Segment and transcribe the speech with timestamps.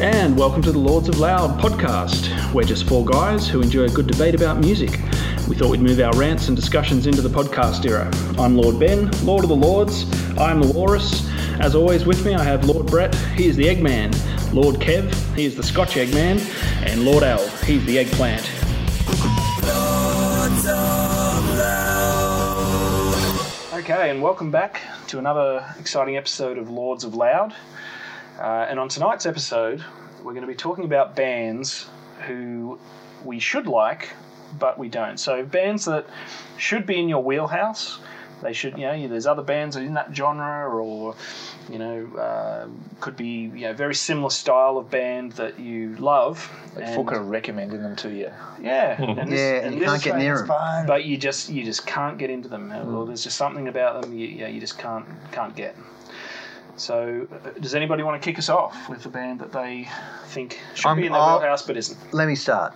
[0.00, 2.52] and welcome to the Lords of Loud podcast.
[2.54, 4.90] We're just four guys who enjoy a good debate about music.
[5.48, 8.08] We thought we'd move our rants and discussions into the podcast era.
[8.38, 10.04] I'm Lord Ben, Lord of the Lords.
[10.38, 11.28] I'm the Walrus.
[11.58, 14.14] As always, with me I have Lord Brett, he is the Eggman.
[14.54, 16.38] Lord Kev, he is the Scotch Eggman.
[16.86, 18.48] And Lord Al, he's the Eggplant.
[23.74, 27.52] Okay, and welcome back to another exciting episode of Lords of Loud.
[28.38, 29.84] Uh, and on tonight's episode,
[30.22, 31.88] we're going to be talking about bands
[32.26, 32.78] who
[33.24, 34.10] we should like,
[34.58, 35.18] but we don't.
[35.18, 36.06] So bands that
[36.56, 37.98] should be in your wheelhouse.
[38.40, 41.16] They should, you know, there's other bands in that genre, or
[41.68, 42.68] you know, uh,
[43.00, 46.48] could be you know very similar style of band that you love.
[46.76, 48.30] Like and- folk are recommending them to you.
[48.60, 50.46] yeah, and this- Yeah, and you this can't get near is 'em.
[50.46, 50.86] fine.
[50.86, 52.70] But you just you just can't get into them.
[52.94, 55.74] Or there's just something about them you, yeah, you just can't can't get.
[56.78, 59.88] So, uh, does anybody want to kick us off with a band that they
[60.26, 61.98] think should I'm- be in the I'll- wheelhouse but isn't?
[62.14, 62.72] Let me start.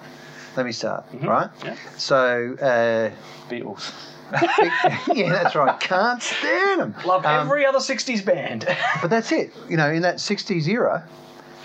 [0.57, 1.05] Let me start.
[1.23, 1.49] Right.
[1.65, 1.77] Yeah.
[1.97, 3.11] So, uh,
[3.51, 3.93] Beatles.
[5.15, 5.79] yeah, that's right.
[5.79, 6.95] Can't stand them.
[7.05, 8.67] Love Um, every other '60s band.
[9.03, 9.53] But that's it.
[9.69, 11.05] You know, in that '60s era,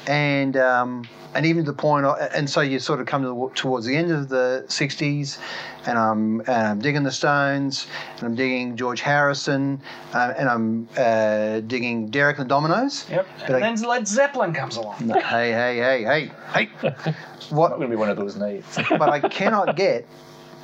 [0.08, 1.04] and um,
[1.36, 4.12] and even to the and so you sort of come to the, towards the end
[4.12, 5.38] of the '60s,
[5.86, 9.82] and I'm and I'm digging the Stones, and I'm digging George Harrison,
[10.14, 13.10] uh, and I'm uh, digging Derek and the Dominos.
[13.10, 13.28] yep.
[13.40, 15.10] But And I- then Led Zeppelin comes along.
[15.10, 16.66] Hey, hey, hey, hey, hey!
[16.82, 16.94] what?
[16.96, 17.70] Not What?
[17.72, 18.78] going to be one of those nights.
[18.90, 20.08] But I cannot get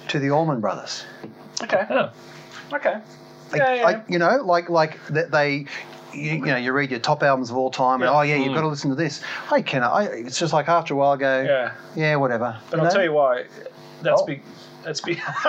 [0.10, 1.04] to the Allman Brothers.
[1.62, 1.86] Okay.
[1.90, 2.10] Oh.
[2.74, 2.96] Okay.
[3.52, 3.84] Like, Yeah, yeah.
[3.84, 5.66] like, you know, like like that they.
[6.16, 8.18] You, you know, you read your top albums of all time, and Yeah.
[8.18, 9.22] oh yeah, you've got to listen to this.
[9.50, 9.94] Hey, cannot.
[9.94, 11.72] I, it's just like after a while, I go, Yeah.
[11.96, 12.58] yeah, whatever.
[12.70, 13.46] But I'll tell you why.
[14.02, 14.26] That's Oh.
[14.26, 14.42] big.
[14.84, 15.22] That's big.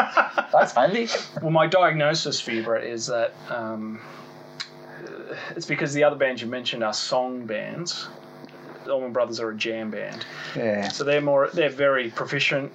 [0.52, 1.08] That's handy.
[1.42, 4.00] Well, my diagnosis for you, Brett, is that um,
[5.56, 8.08] it's because the other bands you mentioned are song bands.
[8.84, 12.70] The Allman Brothers are a jam band, Yeah, so they're more they're very proficient,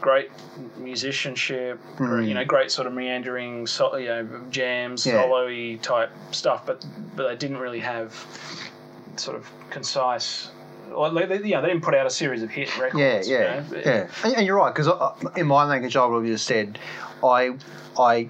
[0.00, 0.30] great
[0.78, 5.22] musicianship, great, you know, great sort of meandering, so, you know, jams, Yeah.
[5.22, 6.66] solo-y type stuff.
[6.66, 6.84] But
[7.16, 8.12] but they didn't really have
[9.16, 10.50] sort of concise.
[10.90, 13.28] Well, they, they, yeah, they didn't put out a series of hit yeah, records.
[13.28, 13.76] you yeah, know.
[13.84, 14.06] yeah.
[14.24, 14.88] And, and you're right because
[15.36, 16.78] in my language, I would have just said,
[17.22, 17.52] I,
[17.98, 18.28] I,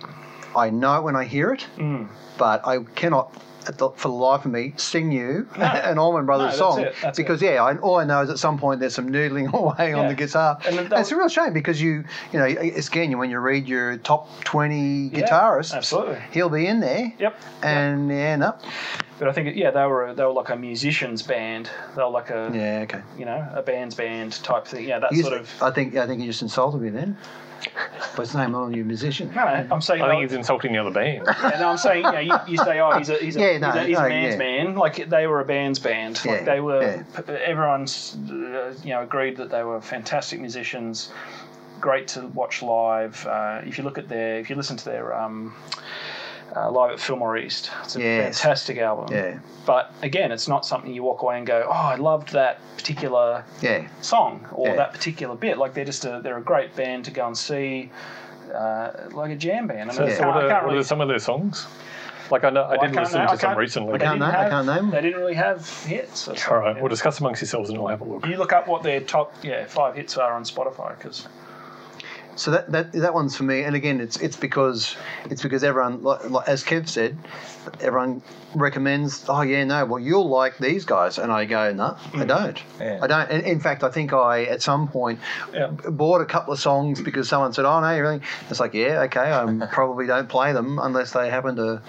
[0.55, 2.09] I know when I hear it, Mm.
[2.37, 3.33] but I cannot.
[3.79, 7.41] The, for the life of me, sing you an Allman Brothers No, song it, because
[7.41, 10.15] yeah, I, all I know is at some point there's some noodling away on the
[10.15, 13.39] guitar, And and, it's a real shame because you, you know, it's again when you
[13.39, 16.19] read your top twenty Yeah, guitarists, absolutely.
[16.33, 17.41] he'll be in there, Yep.
[17.63, 18.55] and yeah, no,
[19.19, 21.71] But I think yeah, they were they were like a musicians band.
[21.95, 23.03] They were like a yeah, okay.
[23.19, 24.87] you know a band's band type thing.
[24.89, 25.63] Yeah, that You sort just- of.
[25.63, 27.17] I think I think you just insulted me then.
[28.17, 29.33] By saying all you musician.
[29.35, 30.03] No, no, I'm saying.
[30.03, 31.23] I they- think he's insulting the other band.
[31.43, 32.05] yeah, no, I'm saying.
[32.05, 34.03] You, know, you, you say, oh, he's a he's a, Yeah, he's a, he's a
[34.03, 34.39] no, man's yeah.
[34.39, 34.75] man.
[34.75, 36.17] Like they were a band's band.
[36.25, 36.83] Like Yeah, they were.
[36.83, 37.35] yeah.
[37.45, 41.13] Everyone's uh, you know agreed that they were fantastic musicians.
[41.81, 43.25] Great to watch live.
[43.27, 45.55] Uh, if you look at their, if you listen to their um,
[46.57, 48.41] uh, live at Fillmore East, it's a Yes.
[48.41, 49.15] fantastic album.
[49.15, 52.59] Yeah, But again, it's not something you walk away and go, oh, I loved that
[52.77, 54.77] particular yeah, song or Yeah.
[54.77, 55.59] that particular bit.
[55.59, 57.91] Like they're just a they're a great band to go and see,
[58.55, 59.91] uh, like a jam band.
[59.91, 61.67] I So, mean, so I what, can't are, what are some of their songs?
[62.31, 63.95] Like I know I I did can't listen know- I to some recently.
[63.95, 64.91] I they can't didn't name- I can't name them.
[64.91, 66.29] They didn't really have hits.
[66.29, 66.65] All right, All something.
[66.75, 68.27] right, we'll discuss amongst yourselves and we'll have a look.
[68.27, 71.27] You look up what their top yeah five hits are on Spotify because
[72.41, 74.97] So that, that that one's for me, and again, it's it's because
[75.29, 77.19] it's because everyone, like, like, as Kev said,
[77.83, 78.23] everyone
[78.55, 79.27] recommends.
[79.29, 82.59] Oh yeah, no, well you'll like these guys, and I go, no, I don't.
[82.81, 82.99] Yeah.
[83.03, 83.31] I don't.
[83.31, 85.21] In, in fact, I think I at some point
[85.53, 85.67] Yeah.
[85.67, 89.03] bought a couple of songs because someone said, "Oh no, you really." It's like, yeah,
[89.03, 91.83] okay, I probably don't play them unless they happen to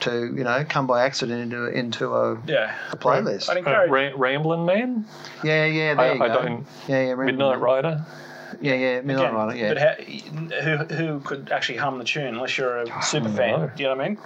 [0.00, 3.48] to you know come by accident into into a, yeah, a playlist.
[3.48, 3.90] I'd Uh, encourage.
[3.92, 5.06] Ra- Ramblin' Man,
[5.44, 6.34] Yeah, yeah, there I, you I go.
[6.42, 6.66] don't.
[6.88, 7.64] Yeah, yeah, remember Midnight that.
[7.64, 8.04] Rider.
[8.62, 9.56] Yeah, yeah, Midnight Again, Rider.
[9.56, 9.68] Yeah.
[9.74, 13.36] But how, who who could actually hum the tune unless you're a super no.
[13.36, 13.72] fan?
[13.76, 14.18] Do you know what I mean?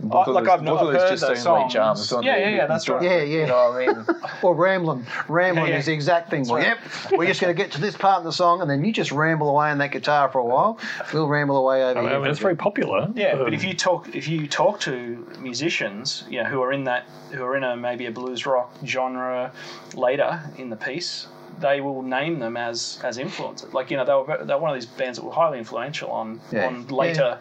[0.00, 1.72] Both of like those- I've, both I've heard just those songs.
[1.72, 3.02] jams, don't yeah, yeah, yeah, that's right.
[3.02, 3.40] Yeah, yeah.
[3.42, 4.06] You know what I mean?
[4.42, 5.06] Or rambling.
[5.28, 5.78] Rambling Yeah, yeah.
[5.78, 6.44] is the exact thing.
[6.48, 6.76] Well, right.
[7.12, 8.92] Yep, we're just going to get to this part of the song, and then you
[8.92, 10.80] just ramble away on that guitar for a while.
[11.14, 12.20] We'll ramble away over I mean, here.
[12.20, 13.08] I it's very popular.
[13.14, 16.72] Yeah, but Um, if you talk if you talk to musicians, you know, who are
[16.72, 19.52] in that who are in a maybe a blues rock genre
[19.94, 21.28] later in the piece,
[21.60, 23.72] they will name them as as influences.
[23.74, 26.40] Like you know, they were they're one of these bands that were highly influential on
[26.50, 26.66] Yeah.
[26.66, 27.38] on later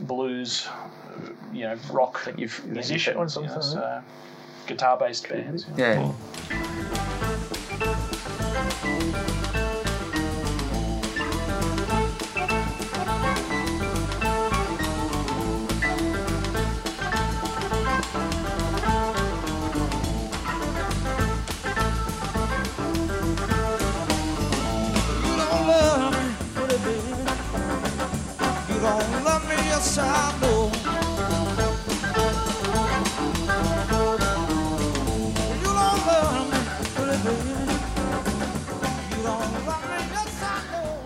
[0.00, 0.68] blues,
[1.52, 4.02] you know, rock you've- you've musicians, you know, so
[4.66, 5.66] guitar based bands.
[5.76, 6.12] yeah.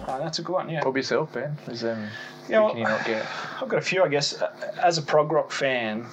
[0.06, 0.84] Ah, that's a good one, yeah.
[0.84, 1.56] Bob yourself, Ben.
[1.68, 2.08] Is, um,
[2.46, 3.26] yeah, well, you not get?
[3.60, 4.40] I've got a few, I guess.
[4.42, 6.04] Uh, as a prog rock fan,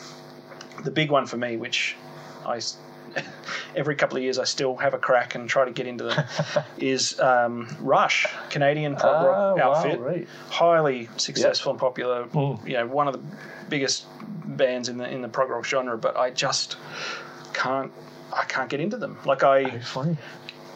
[0.85, 1.97] the big one for me, which
[2.45, 2.61] I
[3.75, 6.25] every couple of years I still have a crack and try to get into them,
[6.77, 10.27] is um, Rush, Canadian prog Ah, rock wow, outfit, right.
[10.49, 12.25] highly successful and popular.
[12.25, 12.65] Mm.
[12.67, 13.37] You know, one of the
[13.69, 14.05] biggest
[14.45, 16.77] bands in the in the prog rock genre, but I just
[17.53, 17.91] can't.
[18.33, 19.17] I can't get into them.
[19.25, 19.81] Like I.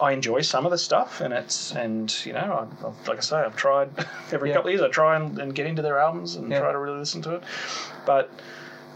[0.02, 3.20] I enjoy some of the stuff, and it's and you know, I, I've, like I
[3.20, 3.90] say, I've tried
[4.32, 4.54] every Yeah.
[4.54, 4.80] couple of years.
[4.80, 6.58] I try and, and get into their albums and Yeah.
[6.60, 7.42] try to really listen to it,
[8.06, 8.30] but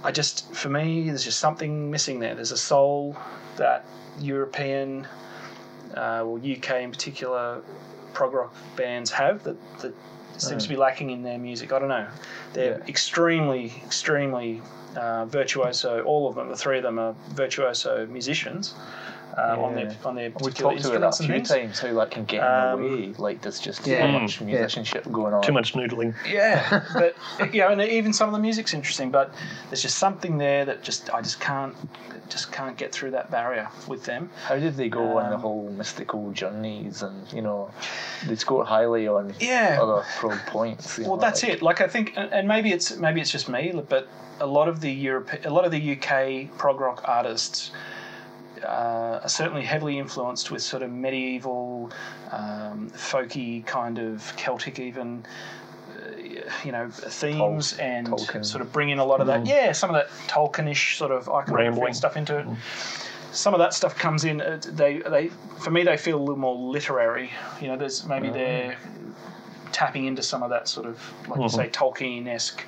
[0.05, 2.35] I just, for me, there's just something missing there.
[2.35, 3.17] There's a soul
[3.57, 3.85] that
[4.21, 5.09] European,
[5.97, 7.63] uh, or UK in particular,
[8.13, 9.93] prog rock bands have that that
[10.37, 11.73] seems to be lacking in their music.
[11.73, 12.07] I don't know.
[12.53, 12.87] They're Yeah.
[12.89, 14.61] extremely, extremely
[14.97, 16.03] uh, virtuoso.
[16.05, 18.75] All of them, the three of them, are virtuoso musicians.
[19.37, 21.49] Uh, on their on their We've particular talked about instruments that a few things.
[21.49, 23.15] times, how that can get Um, in the way.
[23.19, 24.07] Like, there's just Yeah.
[24.07, 25.43] too much musicianship going on.
[25.43, 26.15] Too much noodling.
[26.29, 27.17] Yeah, but
[27.53, 29.33] you know, and even some of the music's interesting, but
[29.71, 31.75] there's just something there that just I just can't
[32.29, 34.31] just can't get through that barrier with them.
[34.47, 37.71] How did they go on the Um, whole mystical journeys and, you know,
[38.27, 39.79] they scored highly on Yeah.
[39.83, 40.97] other pro points?
[40.99, 41.63] Well, know, that's like- it.
[41.63, 44.07] Like I think, and and maybe it's maybe it's just me, but
[44.41, 47.71] a lot of the Europe, a lot of the UK prog rock artists.
[48.67, 51.91] Uh, are certainly heavily influenced with sort of medieval,
[52.33, 55.25] um, folky kind of Celtic, even
[55.91, 56.21] uh,
[56.65, 58.45] you know themes, and Tolkien.
[58.45, 59.47] sort of bring in a lot of that.
[59.47, 62.47] Yeah, some of that Tolkienish sort of iconography stuff into it.
[63.33, 64.41] Some of that stuff comes in.
[64.41, 65.29] uh, They they
[65.59, 67.31] for me they feel a little more literary.
[67.61, 68.77] You know, there's maybe they're
[69.73, 72.65] tapping into some of that sort of, like you say, Tolkien esque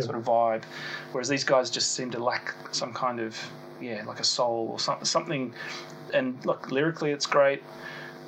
[0.00, 0.64] sort of vibe.
[1.12, 3.38] Whereas these guys just seem to lack some kind of,
[3.80, 5.52] yeah, like a soul or some, something.
[6.14, 7.62] And look, lyrically it's great,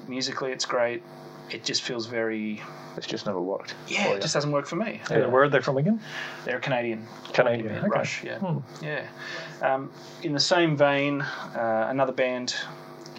[0.09, 1.03] musically it's great.
[1.51, 2.63] It just feels very,
[2.97, 3.75] It's just never worked.
[3.89, 5.01] yeah, for it just doesn't work for me.
[5.11, 6.01] Yeah, Where are they from again?
[6.45, 7.07] They're a Canadian.
[7.33, 7.69] Canadian.
[7.69, 7.99] band, Okay.
[7.99, 8.39] Rush, yeah.
[8.39, 8.59] Hmm.
[8.85, 9.07] Yeah.
[9.63, 9.91] Um,
[10.23, 12.55] in the same vein, uh, another band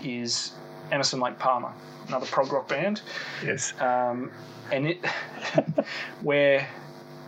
[0.03, 0.53] is
[0.91, 1.71] Emerson Lake Palmer,
[2.07, 3.01] another prog rock band.
[3.45, 3.73] Yes.
[3.81, 4.31] um,
[4.71, 5.05] and it
[6.21, 6.67] where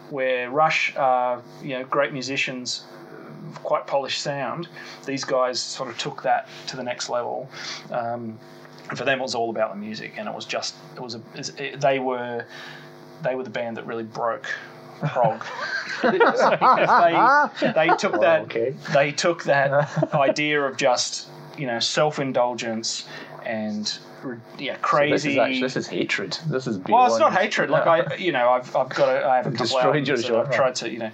[0.10, 2.84] where Rush are you know great musicians,
[3.64, 4.68] quite polished sound.
[5.06, 7.50] These guys sort of took that to the next level.
[7.92, 8.38] Um,
[8.90, 11.16] and for them, it was all about the music, and it was just it was
[11.16, 11.22] a
[11.58, 12.46] it, they were
[13.24, 14.48] they were the band that really broke
[15.08, 15.44] prog.
[16.04, 16.12] they,
[17.72, 18.76] they took that okay.
[18.94, 21.28] they took that idea of just
[21.58, 23.08] you know self indulgence
[23.46, 24.00] and
[24.58, 25.12] yeah So crazy.
[25.12, 26.38] this is actually this is hatred.
[26.48, 27.70] This is Well, it's not hatred.
[27.70, 30.32] Like I, you know, I've, I've got a, I have a couple Destroyed your that
[30.32, 31.12] I've tried to, you know,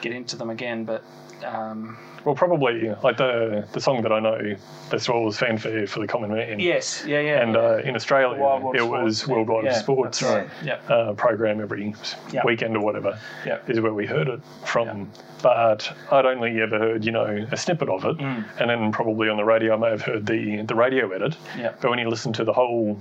[0.00, 1.02] get into them again, but
[1.44, 4.54] um, Well, probably like the the song that I know
[4.90, 6.60] that's always fanfare for the common man.
[6.60, 7.42] yes, yeah, yeah.
[7.42, 9.02] And uh, in Australia, Wild World it Sports.
[9.04, 10.48] was Worldwide Yeah, Sports right.
[10.64, 10.74] Yeah.
[10.88, 11.94] uh, program every
[12.30, 12.42] Yeah.
[12.44, 13.18] weekend or whatever.
[13.46, 13.58] Yeah.
[13.66, 15.10] is where we heard it from.
[15.42, 18.44] But I'd only ever heard, you know, a snippet of it, Mm.
[18.60, 21.36] and then probably on the radio I may have heard the the radio edit.
[21.58, 21.72] Yeah.
[21.80, 22.96] But when you listen to the whole,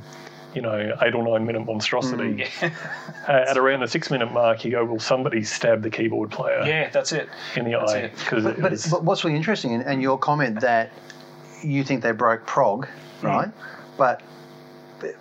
[0.53, 2.61] you know, eight or nine minute monstrosity, mm.
[2.61, 2.73] yeah,
[3.27, 6.63] uh, at around the six minute mark, you go, well, somebody stabbed the keyboard player
[6.65, 7.29] yeah, that's it.
[7.55, 8.17] in the that's eye it.
[8.17, 8.87] because But, it but, was.
[8.87, 10.91] but what's really interesting, and, and your comment that
[11.63, 12.87] you think they broke prog,
[13.21, 13.23] mm.
[13.23, 13.49] right?
[13.97, 14.21] But,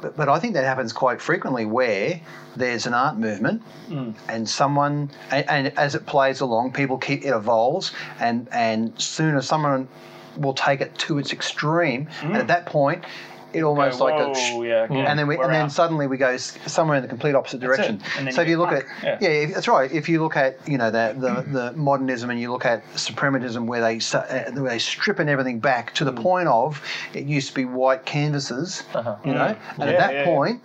[0.01, 2.21] but but I think that happens quite frequently where
[2.57, 4.15] there's an art movement mm.
[4.29, 9.41] and someone and, and as it plays along, people keep it evolves, and and sooner
[9.43, 9.89] someone
[10.37, 13.05] will take it to its extreme, and at that point,
[13.53, 15.73] it almost Go, like whoa, a, yeah, okay, and then we, and then out.
[15.73, 18.01] suddenly we go somewhere in the complete opposite direction.
[18.19, 19.19] And So if you look at Yeah.
[19.21, 19.91] yeah, if- that's right.
[19.91, 23.67] If you look at you know the the, the modernism and you look at suprematism,
[23.67, 26.23] where they uh, where they stripping everything back to the Mm.
[26.23, 26.83] point of
[27.15, 29.17] it used to be white canvases, Uh-huh.
[29.25, 29.79] you know, and Mm.
[29.79, 30.61] Yeah, at that point,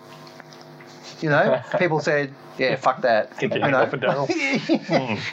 [1.21, 4.27] you know, people said, yeah, fuck that, you know,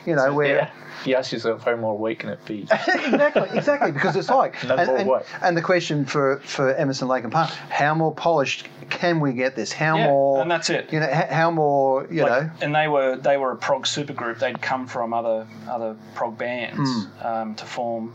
[0.06, 0.70] you know, where.
[1.06, 2.62] You ask yourself how more white can it be?
[2.70, 5.26] exactly, exactly, because it's like, No and, more and, what?
[5.42, 9.56] and the question for, for Emerson, Lake and Park, how more polished can we get
[9.56, 9.72] this?
[9.72, 10.92] How Yeah, more, and that's it.
[10.92, 14.38] you know, how more, you Like, know, and they were they were a prog supergroup.
[14.38, 17.26] They'd come from other other prog bands Hmm.
[17.26, 18.14] um, to form,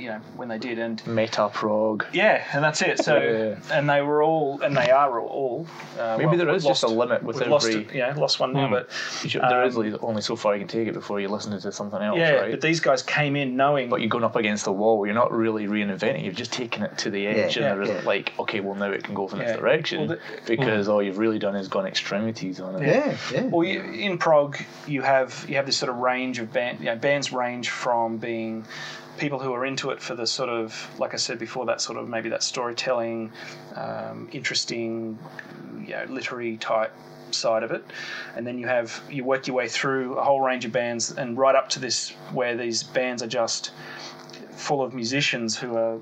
[0.00, 2.06] you know, when they did, and Meta prog.
[2.12, 3.04] yeah, and that's it.
[3.04, 3.76] So, Yeah.
[3.76, 5.66] and they were all, and they are all.
[5.98, 8.40] Uh, Maybe well, there we've just a limit with we've lost every- it, yeah, lost
[8.40, 8.72] one now, Hmm.
[8.74, 8.88] but
[9.22, 11.28] You should- there is Um, like only so far you can take it before you
[11.28, 12.50] listen to something else, yeah, right?
[12.50, 13.88] but these guys came in knowing.
[13.90, 15.04] but you're going up against the wall.
[15.06, 16.24] You're not really reinventing.
[16.24, 17.92] You've just taken it to the edge, Yeah, and there yeah.
[17.94, 21.18] isn't like, okay, well now it can go in this direction Well, because all you've
[21.18, 22.86] really done is gone extremities on it.
[22.86, 23.42] yeah, yeah.
[23.44, 26.78] Well, you, in prog, you have you have this sort of range of band.
[26.80, 28.64] You know, bands range from being
[29.20, 31.98] people who are into it for the sort of, like I said before, that sort
[31.98, 33.30] of maybe that storytelling,
[33.76, 35.18] um, interesting,
[35.78, 36.92] you know, literary type
[37.30, 37.84] side of it,
[38.34, 41.38] and then you have you work your way through a whole range of bands, and
[41.38, 43.70] right up to this where these bands are just
[44.52, 45.98] full of musicians who are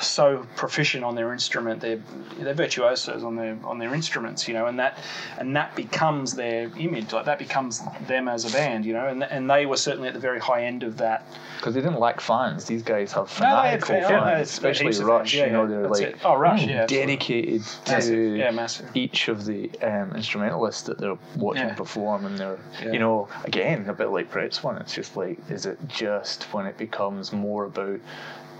[0.00, 1.80] so proficient on their instrument.
[1.80, 2.00] They're
[2.38, 4.98] they're virtuosos on their on their instruments, you know, and that
[5.38, 7.12] and that becomes their image.
[7.12, 10.14] Like that becomes them as a band, you know, and and they were certainly at
[10.14, 11.26] the very high end of that.
[11.56, 12.64] Because they didn't like fans.
[12.64, 15.32] These guys have No, fanatical fan- yeah, fans, especially Rush.
[15.34, 16.18] yeah, you know, they're like.
[16.24, 18.88] Oh, Rush, yeah, dedicated to yeah, massive.
[18.94, 21.74] each of the um, instrumentalists that they're watching Yeah.
[21.74, 24.76] perform, and they're you know again a bit like Brett's one.
[24.78, 28.00] It's just like is it just when it becomes more about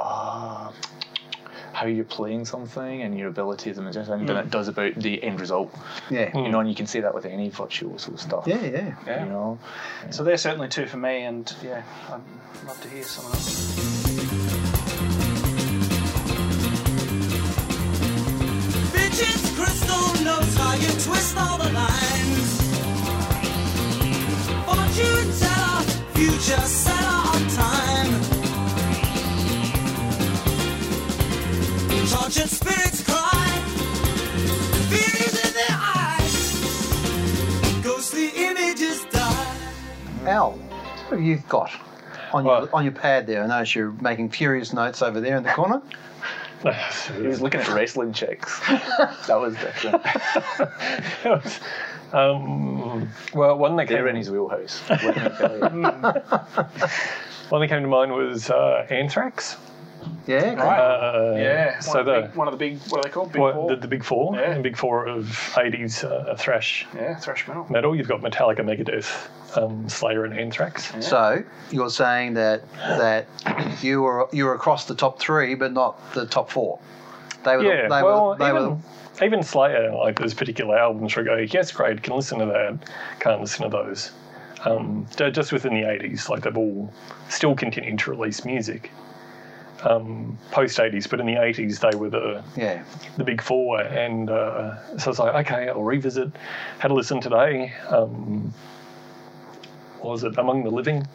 [0.01, 0.73] ah.
[1.73, 4.41] how you're playing something and your ability as a musician than Mm.
[4.45, 5.75] it does about the end result.
[6.11, 6.31] Yeah.
[6.37, 8.45] You know, and you can say that with any virtuoso stuff.
[8.47, 8.95] Yeah, yeah.
[9.07, 9.25] Yeah.
[9.25, 9.59] You know,
[10.11, 12.21] So they're certainly two for me, and yeah, I'd
[12.67, 14.73] love to hear someone else.
[18.95, 22.61] Bitches, Crystal knows how you twist all the lines.
[24.67, 25.83] Fortune teller,
[26.15, 28.22] future seller on time.
[40.27, 41.71] Al, what have you got
[42.33, 43.45] on your on your pad there?
[43.45, 45.83] I notice you're making furious notes over there in the corner.
[46.63, 48.61] he was looking at wrestling checks.
[48.67, 50.03] that was different.
[52.15, 54.81] um, well, one that They're in came, his wheelhouse.
[54.89, 55.83] Let me tell you.
[57.51, 59.59] one that came to mind was uh, Anthrax.
[60.27, 60.55] Yeah.
[60.55, 60.79] Right.
[60.79, 61.73] Uh, yeah.
[61.73, 63.33] One, So of the, the, big, one of the big, what are they called?
[63.33, 63.71] Big what, four.
[63.71, 64.55] the, the big four, Yeah.
[64.55, 67.67] the big four of 80s uh, thrash yeah, thrash metal.
[67.71, 67.97] metal.
[67.97, 70.93] You've got Metallica, Megadeth, um, Slayer, and Anthrax.
[71.01, 73.27] So you're saying that that
[73.83, 76.79] you were you were across the top three, but not the top four.
[77.45, 77.65] They were.
[77.65, 78.37] Yeah, they well, were.
[78.37, 78.79] They even, were.
[79.25, 82.89] even Slayer, like those particular albums where I go, yes, great, can listen to that,
[83.21, 84.13] can't listen to those.
[84.65, 86.93] Um, just within the 80s, like they've all
[87.29, 88.93] still continued to release music.
[89.85, 92.85] Um, post 80s, but in the 80s they were the Yeah.
[93.17, 96.31] the big four, and uh, so I was like, okay, I'll revisit.
[96.79, 97.73] Had a listen today.
[97.89, 98.53] Um,
[100.03, 101.07] was it Among the Living?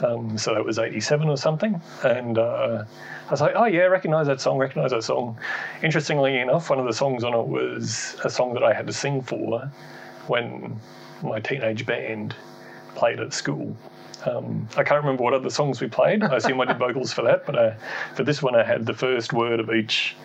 [0.00, 2.84] Um, so that was '87 or something, and uh,
[3.26, 5.36] I was like, oh yeah, recognise that song, recognise that song.
[5.82, 8.92] Interestingly enough, one of the songs on it was a song that I had to
[8.92, 9.70] sing for
[10.28, 10.78] when
[11.22, 12.34] my teenage band
[12.94, 13.76] played at school.
[14.26, 16.22] Um, I can't remember what other songs we played.
[16.24, 17.72] I assume I did vocals for that, but uh,
[18.14, 20.16] for this one, I had the first word of each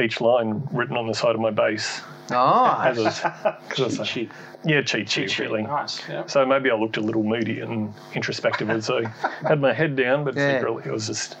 [0.00, 2.00] each line written on the side of my bass.
[2.30, 2.80] Oh.
[2.82, 4.30] As a, 'cause I was Cheat.
[4.64, 5.62] yeah, cheat sheet, really.
[5.64, 6.00] Nice.
[6.08, 6.24] Yeah.
[6.26, 9.02] So maybe I looked a little moody and introspective as I
[9.46, 10.56] had my head down, but Yeah.
[10.58, 11.36] secretly I was just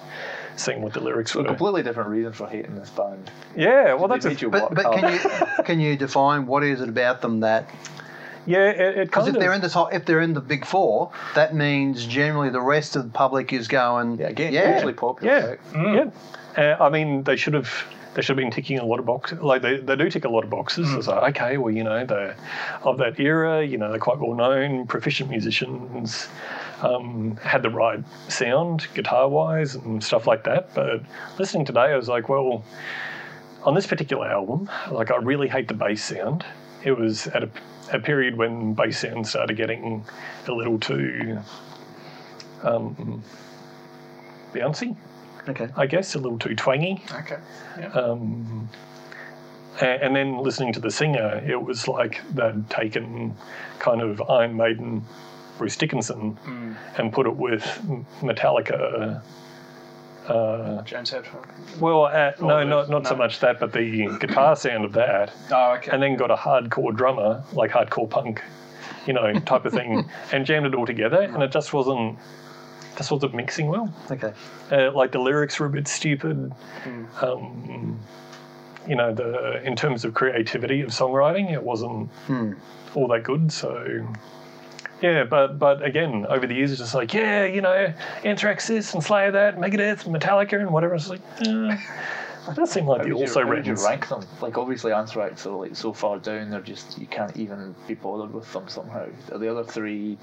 [0.56, 1.48] seeing what the lyrics So a were.
[1.48, 3.30] completely different reason for hating this band.
[3.56, 6.62] Yeah, well, that's They a, you But work but can you can you define what
[6.62, 7.64] is it about them that
[8.46, 9.40] yeah, it, it because kind if of.
[9.40, 12.96] they're in the top if they're in the big four, that means generally the rest
[12.96, 15.58] of the public is going Yeah, again, yeah hugely popular.
[15.72, 16.12] Yeah, right?
[16.56, 16.74] yeah.
[16.76, 17.70] Uh, I mean, they should have.
[18.14, 19.40] They should have been ticking a lot of boxes.
[19.40, 20.92] Like they, they do tick a lot of boxes.
[20.92, 22.36] It's like okay, well, you know, they're
[22.82, 23.64] of that era.
[23.64, 26.28] You know, they're quite well known, proficient musicians.
[26.82, 30.74] Um, had the right sound, guitar wise, and stuff like that.
[30.74, 31.00] But
[31.38, 32.64] listening today, I was like, well,
[33.62, 36.44] on this particular album, like I really hate the bass sound.
[36.84, 37.48] It was at a,
[37.92, 40.04] a period when bass sound started getting
[40.48, 41.38] a little too
[42.62, 43.22] um,
[44.52, 44.96] bouncy.
[45.48, 47.02] okay I guess, a little too twangy.
[47.12, 47.36] Okay.
[47.78, 47.88] Yeah.
[47.88, 48.68] Um,
[49.80, 53.34] a- and then listening to the singer, it was like they'd taken
[53.78, 55.04] kind of Iron Maiden,
[55.58, 56.76] Bruce Dickinson, Mm.
[56.98, 57.62] and put it with
[58.20, 59.22] Metallica.
[60.28, 61.44] Uh, James Hetfield.
[61.80, 65.32] well, uh, no, the- not not so much that, but the guitar sound of that,
[65.50, 65.90] Oh, okay.
[65.90, 68.40] and then got a hardcore drummer, like hardcore punk,
[69.06, 72.18] you know, type of thing, and jammed it all together, and it just wasn't,
[72.96, 73.92] just wasn't mixing well.
[74.10, 74.32] okay
[74.70, 76.52] Uh, like the lyrics were a bit stupid.
[77.20, 77.98] Um,
[78.86, 82.52] you know, the in terms of creativity of songwriting, it wasn't Hmm.
[82.94, 83.50] all that good.
[83.52, 84.06] So,
[85.02, 87.92] yeah, but but again, over the years, it's just like, yeah, you know,
[88.24, 90.94] Anthrax this and Slayer that, Megadeth, Metallica, and whatever.
[90.94, 91.76] It's like, uh,
[92.50, 94.22] it does seem like How the you- also would you rank them?
[94.40, 98.32] Like obviously Anthrax are like so far down, they're just you can't even be bothered
[98.32, 99.06] with them somehow.
[99.32, 100.16] Are the other three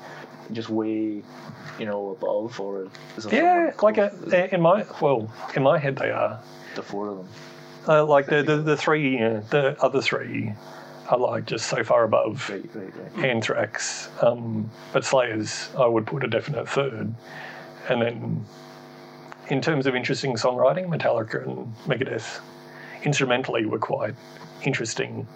[0.51, 1.21] just way,
[1.77, 2.87] you know, above, or
[3.31, 6.39] Yeah, like a, in my well, in my head they are.
[6.75, 7.27] the four of them.
[7.87, 10.53] Uh, like the, the the three, uh, the other three
[11.09, 12.49] are like just so far above.
[12.49, 13.25] Right, right, right.
[13.25, 17.13] Anthrax, um, but Slayers I would put a definite third.
[17.89, 18.45] And then,
[19.49, 22.39] in terms of interesting songwriting, Metallica and Megadeth
[23.03, 24.13] instrumentally were quite
[24.63, 25.27] interesting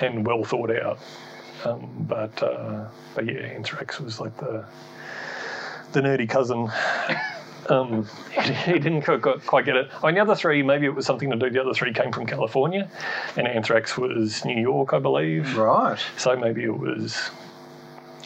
[0.00, 0.98] and well thought out.
[1.64, 4.64] Um, but uh, but yeah, Anthrax was like the
[5.92, 6.70] the nerdy cousin.
[7.68, 9.90] Um, he, he didn't quite, quite get it.
[10.02, 11.50] I mean, the other three, maybe it was something to do.
[11.50, 12.88] The other three came from California,
[13.36, 15.56] and Anthrax was New York, I believe.
[15.56, 15.98] Right.
[16.16, 17.30] So maybe it was.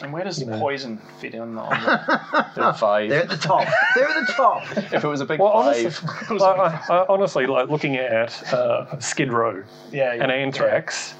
[0.01, 0.59] And where does know.
[0.59, 1.61] Poison fit in on the?
[2.55, 3.09] There are five.
[3.09, 3.67] They're at the top.
[3.95, 4.63] They're at the top.
[4.77, 8.53] if it was a big Well, five, honestly, I, I, I, honestly, like looking at
[8.53, 11.15] uh, Skid Row yeah, and Anthrax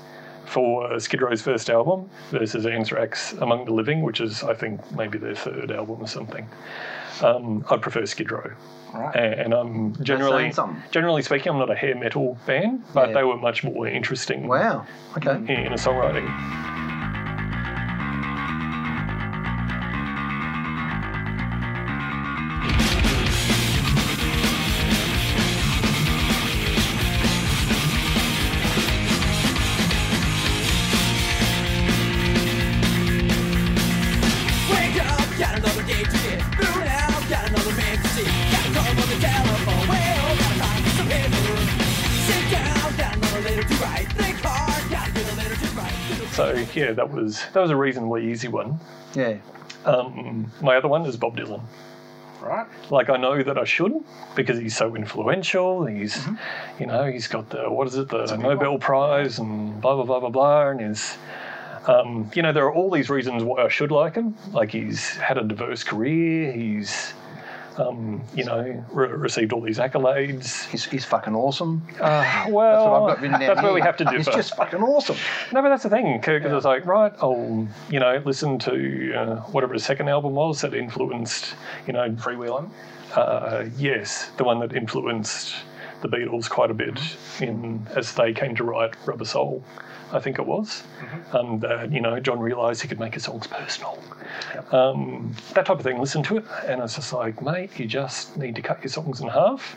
[0.47, 4.79] for uh, Skid Row's first album versus Anthrax Among the Living, which is I think
[4.95, 6.47] maybe their third album or something.
[7.21, 8.51] Um, I'd prefer Skid Row.
[8.93, 9.15] Right.
[9.15, 10.51] And I'm generally,
[10.91, 13.15] generally speaking, I'm not a hair metal fan, but Yeah.
[13.15, 14.85] they were much more interesting Wow.
[15.17, 15.31] Okay.
[15.31, 16.25] in, in a songwriting.
[46.97, 48.79] That was that was a reasonably easy one.
[49.15, 49.37] Yeah.
[49.85, 51.61] Um, my other one is Bob Dylan.
[52.41, 52.67] right.
[52.91, 53.93] Like I know that I should
[54.35, 55.85] because he's so influential.
[55.85, 56.35] He's, Mm-hmm.
[56.81, 60.19] you know, he's got the what is it, the Nobel Prize and blah blah blah
[60.19, 61.17] blah blah, and he's,
[61.87, 64.35] um, you know, there are all these reasons why I should like him.
[64.51, 66.51] Like he's had a diverse career.
[66.51, 67.13] He's,
[67.77, 70.65] um, you know, re- received all these accolades.
[70.69, 71.81] He's, he's fucking awesome.
[71.99, 74.17] Uh, That's well, what I've got written down that's where we have to differ.
[74.17, 75.15] He's just fucking awesome.
[75.51, 79.35] No, but that's the thing, because it's like, right, I'll, you know, listen to uh,
[79.51, 82.69] whatever his second album was that influenced, you know, Freewheeling.
[83.15, 85.55] uh, yes, the one that influenced
[86.01, 86.99] the Beatles quite a bit
[87.39, 89.63] in as they came to write Rubber Soul,
[90.11, 90.83] I think it was.
[91.33, 94.01] and that you know, John realised he could make his songs personal.
[94.71, 95.99] Um, that type of thing.
[95.99, 99.21] Listen to it, and it's just like, mate, you just need to cut your songs
[99.21, 99.75] in half.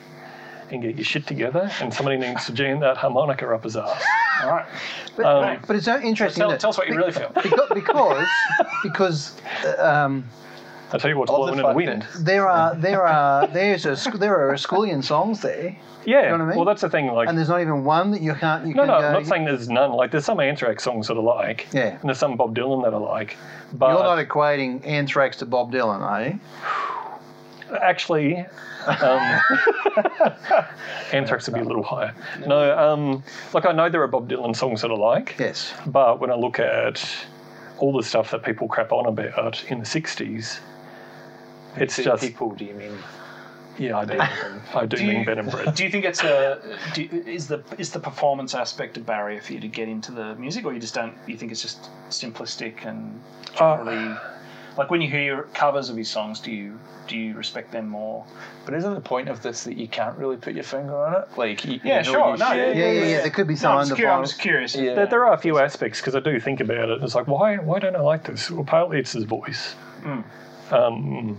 [0.73, 4.05] And get your shit together, and somebody needs to jam that harmonica up his ass.
[4.45, 4.67] All right.
[5.17, 6.43] But, Um, but it's so interesting.
[6.43, 7.33] Tell, that- tell us what you really feel.
[7.35, 8.29] because because,
[8.85, 10.25] because uh, um,
[10.93, 12.07] I tell you what's Of the in the wind.
[12.19, 16.45] there are there are there's a there are Scullion songs there, Yeah, know what I
[16.47, 16.57] mean?
[16.57, 17.07] well, that's the thing.
[17.13, 19.07] Like, and there's not even one that you can't you no, can no, go.
[19.07, 19.93] I'm not saying there's none.
[19.93, 21.91] Like, there's some Anthrax songs that I like, Yeah.
[22.01, 23.37] and there's some Bob Dylan that I like.
[23.73, 26.41] But You're not equating Anthrax to Bob Dylan, are you?
[27.83, 28.37] actually,
[28.87, 29.41] um,
[31.13, 32.13] Anthrax would be a little higher.
[32.47, 33.23] No, um,
[33.53, 35.73] like I know there are Bob Dylan songs that I like, Yes.
[35.87, 37.05] but when I look at
[37.79, 40.59] all the stuff that people crap on about in the '60s,
[41.77, 42.51] it's Say just people.
[42.53, 42.97] Do you mean?
[43.79, 44.19] yeah, I do,
[44.75, 45.75] I do, Do mean you- Ben and Brett.
[45.75, 46.61] Do you think it's a
[46.95, 50.35] do is the is the performance aspect a barrier for you to get into the
[50.35, 51.15] music, or you just don't?
[51.27, 53.21] You think it's just simplistic and
[53.59, 54.19] Uh,
[54.77, 56.79] like when you hear covers of his songs, do you
[57.09, 58.25] do you respect them more?
[58.65, 61.29] But isn't the point of this that you can't really put your finger on it?
[61.37, 62.77] Like, you, Yeah, you know sure, no, should.
[62.77, 63.21] Yeah, yeah, yeah.
[63.23, 64.77] There could be No, some I'm, just curious, I'm just curious.
[64.77, 64.95] Yeah.
[64.95, 67.03] There, there are a few aspects because I do think about it.
[67.03, 68.49] It's like, why, why don't I like this?
[68.49, 69.75] Well, partly it's his voice.
[70.71, 71.37] Um,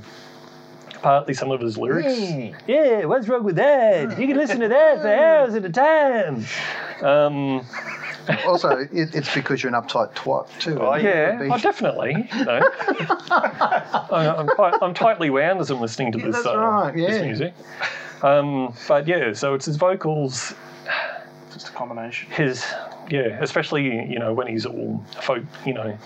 [1.01, 2.55] partly some of his lyrics.
[2.67, 4.19] Yeah, what's wrong with that?
[4.19, 6.45] You can listen to that for hours at a time.
[7.01, 7.65] Um,
[8.45, 10.79] Also, it, it's because you're an uptight twat too.
[10.79, 12.29] Oh, yeah, Be- oh, definitely.
[12.35, 12.61] You know.
[13.31, 16.95] I, I'm, quite, I'm tightly wound as I'm listening to Yeah, this, that's uh, right,
[16.95, 17.53] this music.
[18.21, 20.53] Um, but yeah, so it's his vocals,
[21.51, 22.29] Just a combination.
[22.31, 22.63] his
[23.09, 25.97] yeah, especially you know when he's all folk, you know,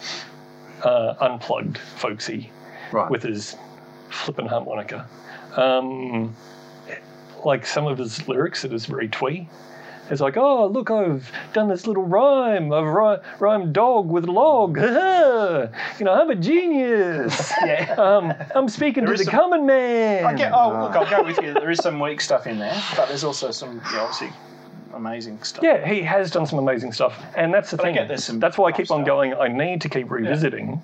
[0.84, 2.50] uh, unplugged, folksy,
[2.94, 3.12] right.
[3.12, 3.58] with his
[4.16, 5.08] flippin' harmonica.
[5.56, 6.36] Um,
[7.44, 9.48] like some of his lyrics, it is very twee.
[10.12, 12.72] It's like, oh, look, I've done this little rhyme.
[12.72, 14.78] I've ry- rhymed dog with log.
[14.78, 17.52] you know, I'm a genius.
[17.66, 17.96] Yeah.
[17.98, 20.26] um, I'm speaking There to the some- common man.
[20.26, 21.54] I get, oh, look, I'll go with you.
[21.56, 24.30] There is some weak stuff in there, but there's also some yeah, obviously
[24.96, 25.64] amazing stuff.
[25.64, 27.96] Yeah, he has done some amazing stuff, and that's the But I thing.
[27.96, 29.06] get there's some That's why I keep on stuff.
[29.06, 29.34] going.
[29.34, 30.82] I need to keep revisiting.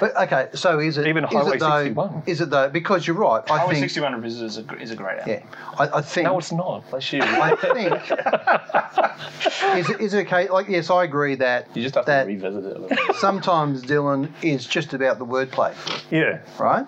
[0.00, 2.22] But okay, so is it Even is Highway it though, 61.
[2.26, 2.68] Is it though?
[2.68, 3.42] Because you're right.
[3.50, 3.84] I Highway think.
[3.84, 5.28] 61 Revisited is a, is a great album.
[5.28, 5.42] Yeah,
[5.78, 6.24] I, I think.
[6.26, 6.88] No, it's not.
[6.90, 7.20] Bless you.
[7.22, 7.92] I think.
[9.78, 10.48] is it is it okay?
[10.48, 13.14] Like, yes, I agree that You just have to revisit it a little.
[13.14, 15.74] sometimes Dylan is just about the wordplay,
[16.10, 16.38] Yeah.
[16.58, 16.86] right?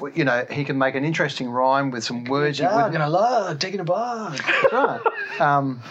[0.00, 2.58] Well, You know, he can make an interesting rhyme with some words.
[2.58, 4.36] you wouldn't- gonna love taking a bug.
[4.38, 5.00] That's right.
[5.40, 5.82] Um,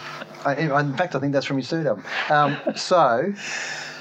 [0.44, 2.04] I, in fact, I think that's from his third album.
[2.30, 3.32] Um, so,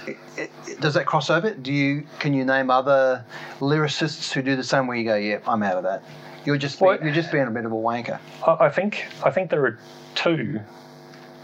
[0.07, 1.51] i- i- does that cross over?
[1.51, 3.23] Do you can you name other
[3.59, 4.87] lyricists who do the same?
[4.87, 6.01] Where you go, yeah, I'm out of that.
[6.45, 8.17] You're just be, you're just being a bit of a wanker.
[8.47, 9.77] I I think I think there are
[10.15, 10.61] two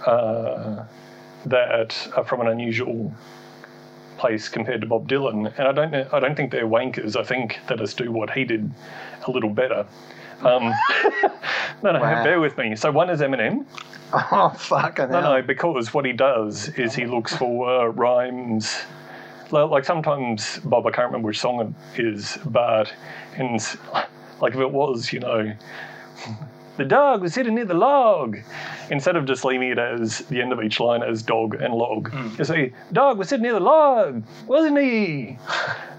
[0.06, 0.84] uh,
[1.46, 3.14] that are from an unusual
[4.18, 7.16] place compared to Bob Dylan, and I don't I don't think they're wankers.
[7.16, 8.72] I think they just do what he did
[9.28, 9.86] a little better.
[10.42, 10.64] Um,
[11.84, 12.24] no, no, Wow.
[12.24, 12.76] bear with me.
[12.76, 13.66] So one is Eminem.
[14.14, 15.34] Oh, fucking No, hell.
[15.34, 18.84] no, because what he does is he looks for uh, rhymes.
[19.52, 22.92] Like sometimes, Bob, I can't remember which song it is, but
[23.36, 23.60] and
[24.42, 25.54] like if it was, you know,
[26.78, 28.38] the dog was sitting near the log,
[28.90, 32.12] instead of just leaving it as the end of each line as dog and log,
[32.12, 32.36] hmm.
[32.38, 35.38] you say dog was sitting near the log, wasn't he?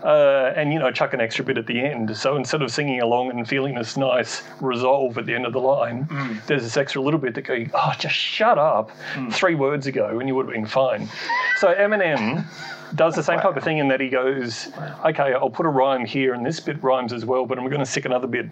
[0.05, 2.17] Uh, and you know, chuck an extra bit at the end.
[2.17, 5.61] So instead of singing along and feeling this nice resolve at the end of the
[5.61, 6.37] line, hmm.
[6.47, 9.31] there's this extra little bit that go, oh, just shut up, hmm.
[9.31, 11.09] three words ago, and you would have been fine.
[11.59, 12.45] So Eminem
[12.95, 14.69] does the same type of thing in that he goes,
[15.05, 17.81] okay, I'll put a rhyme here, and this bit rhymes as well, but I'm going
[17.81, 18.47] to stick another bit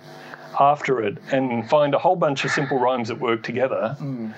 [0.59, 3.97] after it and find a whole bunch of simple rhymes that work together.
[3.99, 4.31] Hmm.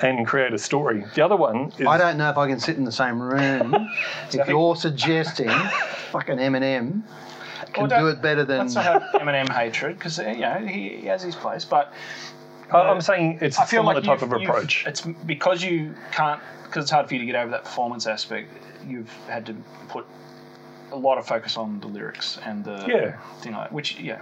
[0.00, 1.04] And create a story.
[1.16, 3.74] The other one is I don't know if I can sit in the same room
[4.32, 7.02] if you're suggesting fucking Eminem
[7.72, 8.58] can do it better than.
[8.58, 11.92] Let's not have Eminem hatred because uh, you know he, he has his place, but
[12.72, 14.86] I- I'm uh, saying it's a I feel similar like type of approach.
[14.86, 18.50] It's because you can't because it's hard for you to get over that performance aspect.
[18.86, 19.54] You've had to
[19.88, 20.06] put
[20.92, 23.18] a lot of focus on the lyrics and the Yeah.
[23.40, 24.20] thing like which yeah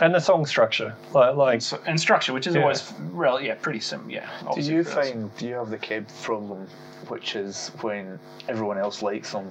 [0.00, 2.62] and the song structure, like, like so, and structure, which is Yeah.
[2.62, 4.28] always rel- yeah pretty sim yeah.
[4.54, 5.08] Do you for us.
[5.10, 6.66] find do you have the kid problem,
[7.08, 9.50] which is when everyone else likes them,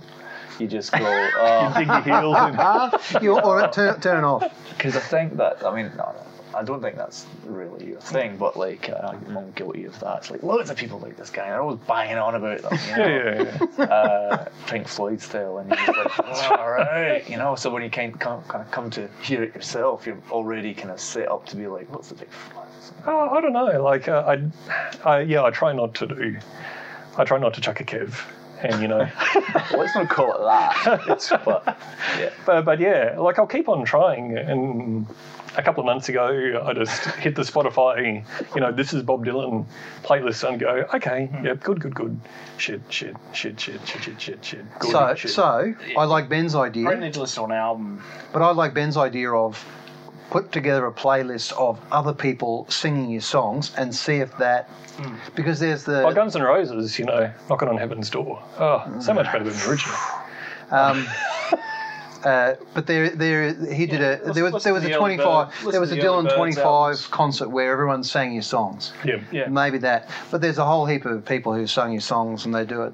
[0.60, 2.54] you just go, oh, dig your heels in.
[2.54, 2.98] Huh?
[3.22, 4.44] you or turn, turn off.
[4.78, 6.24] because I think that I mean, no, no,
[6.60, 10.18] I don't think that's really a thing, but like uh, I'm guilty of that.
[10.18, 12.78] It's like loads of people like this guy, and they're always banging on about them.
[12.90, 13.08] You know?
[13.08, 13.84] Yeah, yeah, yeah.
[13.86, 17.56] uh, Pink Floyd style, and you're just like, oh, all right, you know.
[17.56, 20.92] So when you kind can't kind of come to hear it yourself, you're already kind
[20.92, 22.92] of set up to be like, what's the big fuss?
[23.08, 23.82] Oh, I don't know.
[23.82, 24.36] Like, uh,
[25.06, 26.38] I, I, yeah, I try not to do.
[27.16, 28.20] I try not to chuck a Kev,
[28.64, 28.98] and you know,
[29.74, 31.08] let's not call it that.
[31.08, 31.64] It's, but
[32.18, 34.38] yeah, but, but yeah, like I'll keep on trying.
[34.38, 35.08] And
[35.58, 38.24] a couple of months ago, I just hit the Spotify,
[38.56, 39.66] you know, this is Bob Dylan
[40.04, 41.46] playlist and go, okay, hmm.
[41.46, 42.20] yeah, good, good, good.
[42.58, 44.80] Shit, shit, shit, shit, shit, shit, shit, shit.
[44.80, 45.32] Good, so, shit.
[45.32, 46.90] so I like Ben's idea.
[46.90, 48.04] I need to listen to an album.
[48.34, 49.64] But I like Ben's idea of
[50.30, 55.18] put together a playlist of other people singing your songs and see if that mm.
[55.36, 58.42] because there's the oh, Guns N' Roses, you know, knocking on heaven's door.
[58.60, 59.02] Oh, mm.
[59.02, 59.98] so much better than the original.
[60.72, 61.08] Um,
[62.24, 64.32] uh, but there, there, he did a.
[64.34, 65.64] There was, there was to a the 25.
[65.64, 67.08] Bird- there was a the Dylan 25 albums.
[67.08, 68.92] concert where everyone sang your songs.
[69.06, 69.48] Yeah, Yeah.
[69.48, 72.66] Maybe that, but there's a whole heap of people who sung your songs and they
[72.66, 72.94] do it.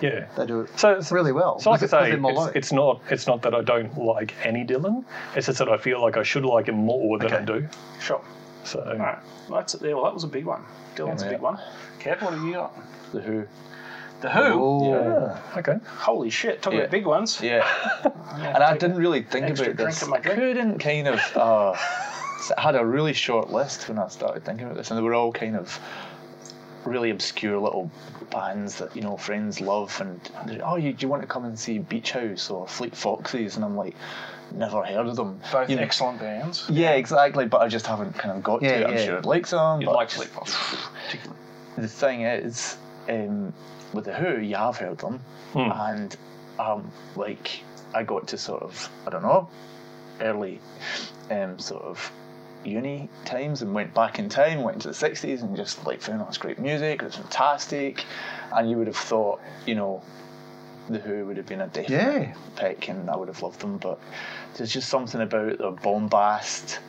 [0.00, 0.26] yeah.
[0.36, 1.58] They do it So, so really well.
[1.58, 4.64] So, like I because say, it's, it's not it's not that I don't like any
[4.64, 5.04] Dylan.
[5.36, 7.68] It's just that I feel like I should like him more than I do.
[8.00, 8.20] Sure.
[8.64, 9.18] So, All right.
[9.48, 9.94] Well, that's yeah.
[9.94, 10.64] Well, that was a big one.
[10.94, 11.58] Dylan's a big one.
[11.98, 12.76] Kev, what have you got?
[13.12, 13.46] the Who.
[14.22, 14.40] The Who.
[14.40, 14.90] Oh.
[14.90, 15.78] yeah, okay.
[15.98, 16.62] Holy shit!
[16.62, 16.84] Talking Yeah.
[16.84, 17.40] about big ones.
[17.42, 17.66] Yeah,
[18.32, 20.08] and I didn't really think extra about drink this.
[20.08, 20.38] my I drink.
[20.38, 21.20] couldn't kind of.
[21.36, 21.76] Uh,
[22.58, 25.14] I had a really short list when I started thinking about this, and they were
[25.14, 25.78] all kind of
[26.84, 27.88] really obscure little
[28.30, 31.56] bands that you know friends love, and oh, you, do you want to come and
[31.58, 33.54] see Beach House or Fleet Foxes?
[33.56, 33.94] And I'm like,
[34.52, 35.40] never heard of them.
[35.52, 36.66] Both You know- excellent bands.
[36.68, 38.86] Yeah, exactly, but I just haven't kind of got Yeah, to it.
[38.88, 39.04] I'm yeah.
[39.04, 39.80] sure I'd like some.
[39.80, 40.78] You'd but like Fleet Foxes,
[41.78, 42.76] the thing is,
[43.08, 43.52] um,
[43.92, 45.20] with the Who, you have heard them,
[45.52, 45.70] Hmm.
[45.72, 46.16] and
[46.58, 47.62] um, like
[47.94, 49.48] I got to sort of I don't know,
[50.20, 50.60] early,
[51.30, 52.10] um, sort of
[52.64, 56.20] uni times and went back in time, went into the sixties, and just like found
[56.20, 57.02] all this great music.
[57.02, 58.04] It was fantastic,
[58.52, 60.02] and you would have thought, you know.
[60.90, 62.34] The Who would have been a definite Yeah.
[62.56, 63.78] pick, and I would have loved them.
[63.78, 64.00] But
[64.56, 66.80] there's just something about the bombast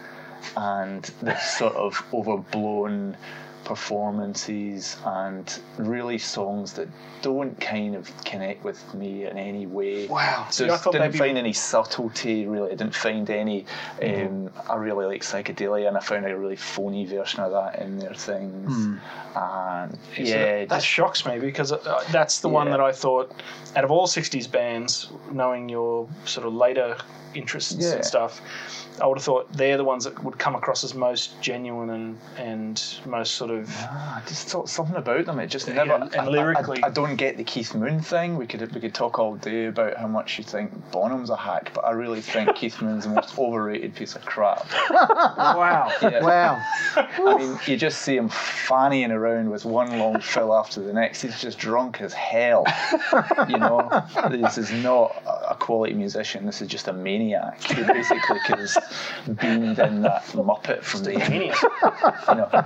[0.57, 3.15] and the sort of overblown
[3.63, 6.87] performances and really songs that
[7.21, 10.07] don't kind of connect with me in any way.
[10.07, 10.47] Wow.
[10.51, 12.71] So See, I didn't find any subtlety really.
[12.71, 13.65] I didn't find any.
[14.01, 17.99] Um, I really like psychedelia, and I found a really phony version of that in
[17.99, 18.99] their things.
[19.35, 23.31] And So yeah, that shocks me because uh, that's the one that I thought,
[23.75, 26.97] out of all '60s bands, knowing your sort of later
[27.35, 27.93] interests Yeah.
[27.93, 28.41] and stuff,
[29.01, 32.17] I would have thought they're the ones that would come across as most genuine and
[32.37, 33.67] and most sort of.
[33.79, 35.39] Ah, I just thought something about them.
[35.39, 35.93] It just Yeah, never.
[35.95, 38.37] and I- I- lyrically- I, I don't get the Keith Moon thing.
[38.37, 41.71] We could we could talk all day about how much you think Bonham's a hack,
[41.73, 44.65] but I really think Keith Moon's the most overrated piece of crap.
[44.91, 45.91] wow.
[46.03, 46.21] Yeah.
[46.23, 46.61] Wow.
[46.97, 51.21] I mean, you just see him fannying around with one long fill after the next.
[51.21, 52.65] He's just drunk as hell.
[53.49, 56.45] You know, this is not a, a quality musician.
[56.45, 58.77] This is just a maniac who basically has
[59.41, 61.61] beamed in that Muppet from the Genius.
[61.63, 62.65] you know,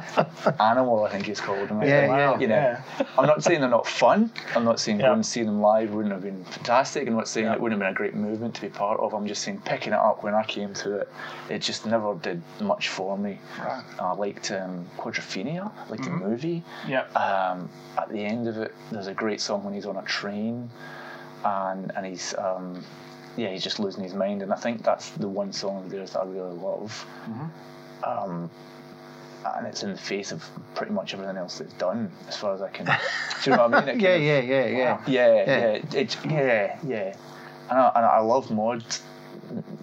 [0.59, 1.69] Animal, I think he's called.
[1.69, 2.39] And Yeah, think, yeah.
[2.39, 2.81] You know, Yeah.
[3.17, 4.31] I'm not saying they're not fun.
[4.55, 5.07] I'm not saying Yeah.
[5.07, 7.07] going and seeing them live wouldn't have been fantastic.
[7.07, 7.53] I'm not saying Yeah.
[7.53, 9.13] it wouldn't have been a great movement to be part of.
[9.13, 11.09] I'm just saying picking it up when I came to it,
[11.49, 13.39] it just never did much for me.
[13.59, 13.83] Right.
[13.99, 16.63] I liked um, Quadrophenia, I liked the movie.
[16.87, 17.03] Yeah.
[17.15, 20.69] Um, at the end of it, there's a great song when he's on a train,
[21.43, 22.83] and and he's um,
[23.37, 26.11] yeah he's just losing his mind, and I think that's the one song of theirs
[26.13, 27.05] that I really love.
[28.03, 28.49] Um,
[29.55, 30.43] and it's in the face of
[30.75, 32.85] pretty much everything else they've done, as far as I can.
[32.85, 33.99] do you know what I mean?
[34.01, 35.01] Yeah, of- yeah, yeah, yeah.
[35.07, 35.45] yeah, Yeah.
[35.45, 37.15] yeah, it's yeah, yeah.
[37.69, 38.83] And I, and I love mod,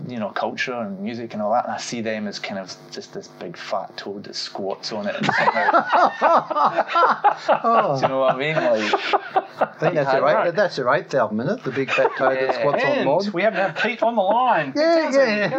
[0.06, 1.64] you know, culture and music and all that.
[1.64, 5.06] And I see them as kind of just this big fat toad that squats on
[5.06, 5.16] it.
[5.16, 5.70] And somehow,
[7.64, 8.54] Oh, do you know what I mean?
[8.56, 8.94] Like,
[9.60, 10.34] I think that's Yeah, their right.
[10.34, 10.54] right.
[10.54, 11.64] That's the right album, isn't it?
[11.64, 12.52] The Big Fat Toad that Yeah.
[12.58, 13.28] squats on And mod.
[13.30, 14.72] we haven't had Pete on the line.
[14.76, 15.58] Yeah, yeah, yeah.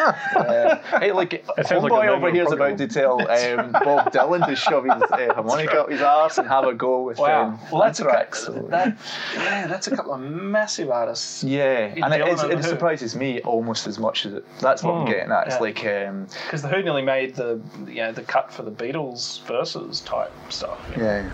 [0.36, 4.46] uh, hey, like, sounds like homeboy over here is about to tell um, Bob Dylan
[4.46, 7.44] to shove his uh, harmonica up his arse and have a go with Wow.
[7.48, 8.96] um, well, that's a, so- that,
[9.34, 11.42] yeah, that's a couple of massive artists.
[11.44, 14.44] Yeah, and it, it's, and it surprises me almost as much as it.
[14.60, 15.06] That's what I'm Hmm.
[15.10, 15.46] getting at.
[15.46, 15.60] It's Yeah.
[15.60, 19.42] like, um, Because the Who nearly made the you know the cut for the Beatles
[19.46, 20.78] versus type stuff.
[20.94, 21.30] you know.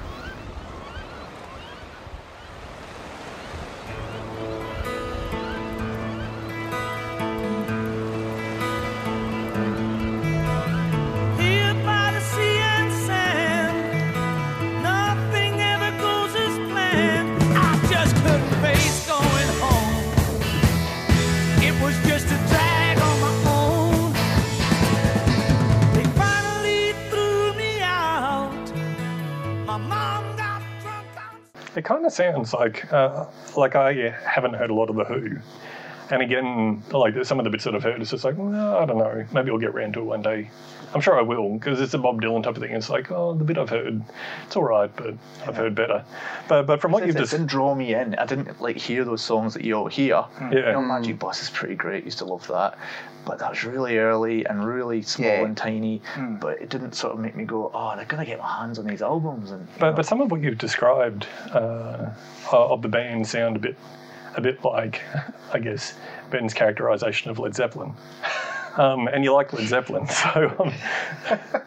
[32.07, 35.39] Of sounds like uh, like I haven't heard a lot of the Who,
[36.11, 38.85] and again, like some of the bits that I've heard, it's just like well, I
[38.87, 40.51] don't know, maybe I'll get round to it one day.
[40.95, 42.73] I'm sure I will because it's a Bob Dylan type of thing.
[42.73, 44.03] It's like oh, the bit I've heard,
[44.47, 45.15] it's all right, but
[45.47, 46.05] I've heard better.
[46.49, 48.15] But but from what it, you've it just didn't draw me in.
[48.15, 49.69] I didn't like hear those songs that hmm.
[49.69, 50.25] you all hear.
[50.41, 50.51] Yeah.
[50.51, 51.19] You yeah know, Magic hmm.
[51.19, 52.05] Bus is pretty great.
[52.05, 52.79] Used to love that,
[53.25, 55.45] but that was really early and really small Yeah.
[55.45, 56.03] and tiny.
[56.15, 56.37] Hmm.
[56.37, 58.87] But it didn't sort of make me go, "Oh, they're gonna get my hands on
[58.87, 62.11] these albums." And But know, but some of what you've described uh,
[62.53, 63.77] of the band sound a bit
[64.37, 65.03] a bit like
[65.53, 65.95] I guess
[66.31, 67.93] Ben's characterization of Led Zeppelin.
[68.77, 70.73] Um, and you like Led Zeppelin, so um,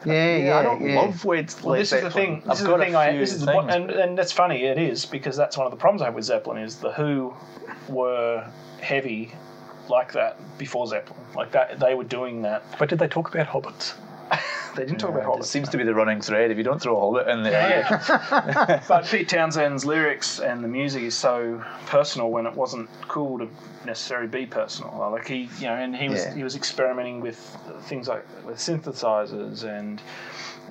[0.06, 1.02] Yeah, yeah, I don't yeah.
[1.02, 2.42] love Led, Well, Led this is the thing.
[2.42, 2.96] This I've is the got a thing.
[2.96, 4.66] I, this is the, and and that's funny.
[4.66, 7.34] It is because that's one of the problems I have with Zeppelin is the Who
[7.88, 8.48] were
[8.80, 9.32] heavy
[9.90, 11.20] like that before Zeppelin.
[11.36, 12.64] Like that, they were doing that.
[12.78, 13.94] but did they talk about hobbits?
[14.76, 15.46] They didn't talk but about it Hobbit.
[15.46, 16.52] seems to be the running thread.
[16.52, 18.84] If you don't throw a Hobbit in there, Yeah.
[18.88, 23.50] but Pete Townshend's lyrics and the music is so personal when it wasn't cool to
[23.86, 25.10] necessarily be personal.
[25.12, 26.34] Like he, you know, and he was Yeah.
[26.36, 27.38] he was experimenting with
[27.86, 30.02] things like with synthesizers and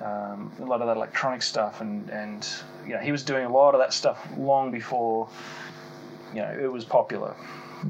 [0.00, 2.48] um, a lot of that electronic stuff, and and
[2.86, 5.28] you know he was doing a lot of that stuff long before
[6.32, 7.34] you know it was popular.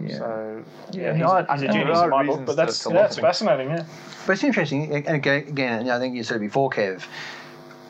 [0.06, 0.18] Yeah.
[0.18, 2.28] So Yeah, yeah, he's, no, I- he's a I- genius there in are my book.
[2.28, 3.70] reasons But that's to yeah, love it's fascinating.
[3.70, 3.84] Yeah.
[4.26, 7.02] But it's interesting, and again, again, I think you said before, Kev.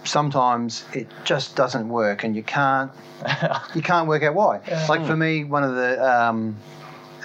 [0.05, 2.91] Sometimes it just doesn't work, and you can't
[3.75, 4.61] you can't work out why.
[4.89, 6.57] Like for me, one of the um,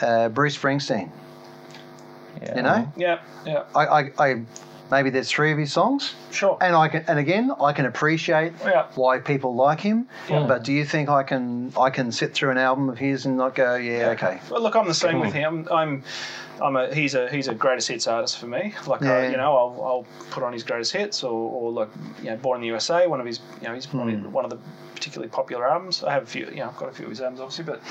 [0.01, 1.09] uh, Bruce Springsteen.
[2.41, 2.55] yeah.
[2.55, 4.41] You know, Yeah, yeah, I, I, I
[4.91, 6.57] maybe there's three of his songs, sure.
[6.61, 8.85] and I can, and again, I can appreciate Yeah.
[8.95, 10.07] why people like him.
[10.29, 10.45] Yeah.
[10.47, 13.37] But do you think I can I can sit through an album of his and
[13.37, 15.67] not go, yeah, okay, Well, look, I'm the same with him.
[15.71, 16.03] I'm,
[16.61, 18.73] I'm a he's a he's a greatest hits artist for me.
[18.85, 19.29] Like uh, Yeah.
[19.31, 22.57] you know, I'll, I'll put on his greatest hits, or, or like you know, Born
[22.57, 24.31] in the USA, one of his you know he's probably Hmm.
[24.31, 24.57] one of the
[24.93, 26.03] particularly popular albums.
[26.03, 27.81] I have a few, you know, I've got a few of his albums obviously, but.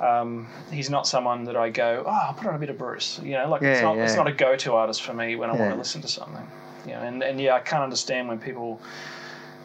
[0.00, 3.20] Um, he's not someone that I go, oh, I'll put on a bit of Bruce.
[3.22, 5.54] You know, like it's Yeah, not it's not a go-to artist for me when I
[5.54, 6.46] want to listen to something.
[6.86, 8.80] You know, and, and yeah, I can't understand when people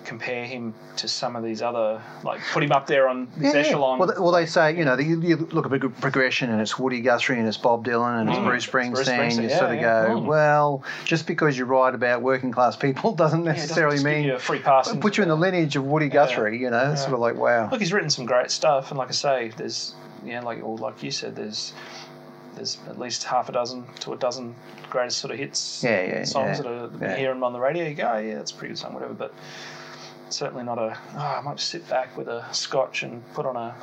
[0.04, 3.62] compare him to some of these other, like put him up there on this Yeah,
[3.62, 3.68] yeah.
[3.68, 3.98] echelon.
[3.98, 7.02] Well, well, they say you know you, you look at a progression and it's Woody
[7.02, 8.44] Guthrie and it's Bob Dylan and it's Mm.
[8.46, 9.18] Bruce It's Bruce Springsteen.
[9.18, 9.82] Springsteen, You yeah, sort of yeah.
[10.08, 10.26] go, Mm.
[10.26, 14.36] well, just because you write about working class people doesn't Yeah, doesn't necessarily mean you
[14.36, 14.94] a free pass.
[14.98, 16.60] put you in the lineage of Woody Guthrie.
[16.60, 17.06] You know, it's Yeah.
[17.08, 17.70] sort of like wow.
[17.72, 19.96] Look, he's written some great stuff, and like I say, there's
[20.26, 21.74] yeah, like or like you said, there's
[22.56, 24.56] there's at least half a dozen to a dozen
[24.90, 27.12] greatest sort of hits Yeah, yeah, songs yeah, that are yeah.
[27.12, 27.86] you hear them on the radio.
[27.86, 29.14] You go, oh, yeah, that's a pretty good song, whatever.
[29.14, 29.34] But
[30.30, 30.98] certainly not a.
[31.16, 33.76] Oh, I might sit back with a scotch and put on a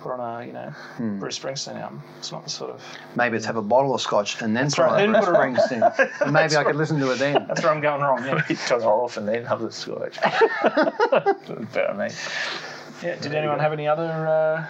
[0.00, 1.18] put on a you know Hmm.
[1.20, 2.02] Bruce Springsteen album.
[2.18, 2.82] It's not the sort of.
[3.14, 5.34] Maybe it's have a bottle of scotch and then That's try right, then Bruce put
[5.34, 5.54] it on.
[5.54, 6.20] Springsteen.
[6.22, 7.44] And maybe I could listen to it then.
[7.46, 8.24] That's where I'm going wrong.
[8.24, 8.42] Yeah.
[8.48, 10.18] You turn it off and then have the scotch.
[11.72, 12.16] Better, mate.
[13.02, 13.16] yeah.
[13.16, 14.66] Did anyone have any other uh,